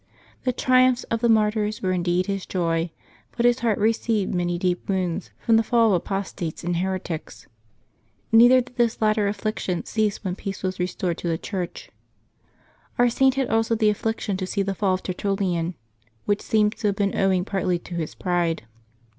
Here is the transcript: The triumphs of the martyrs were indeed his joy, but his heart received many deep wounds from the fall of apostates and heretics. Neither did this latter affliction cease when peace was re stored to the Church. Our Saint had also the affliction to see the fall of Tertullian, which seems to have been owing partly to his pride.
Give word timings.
The 0.45 0.51
triumphs 0.51 1.03
of 1.11 1.19
the 1.21 1.29
martyrs 1.29 1.83
were 1.83 1.91
indeed 1.91 2.25
his 2.25 2.47
joy, 2.47 2.89
but 3.37 3.45
his 3.45 3.59
heart 3.59 3.77
received 3.77 4.33
many 4.33 4.57
deep 4.57 4.89
wounds 4.89 5.29
from 5.37 5.57
the 5.57 5.63
fall 5.63 5.89
of 5.89 5.97
apostates 6.01 6.63
and 6.63 6.77
heretics. 6.77 7.45
Neither 8.31 8.61
did 8.61 8.77
this 8.77 8.99
latter 8.99 9.27
affliction 9.27 9.85
cease 9.85 10.23
when 10.23 10.35
peace 10.35 10.63
was 10.63 10.79
re 10.79 10.87
stored 10.87 11.19
to 11.19 11.27
the 11.27 11.37
Church. 11.37 11.91
Our 12.97 13.09
Saint 13.09 13.35
had 13.35 13.49
also 13.49 13.75
the 13.75 13.91
affliction 13.91 14.37
to 14.37 14.47
see 14.47 14.63
the 14.63 14.73
fall 14.73 14.95
of 14.95 15.03
Tertullian, 15.03 15.75
which 16.25 16.41
seems 16.41 16.77
to 16.77 16.87
have 16.87 16.95
been 16.95 17.15
owing 17.15 17.45
partly 17.45 17.77
to 17.77 17.93
his 17.93 18.15
pride. 18.15 18.63